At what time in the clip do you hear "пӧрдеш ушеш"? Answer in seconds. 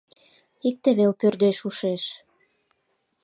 1.19-2.03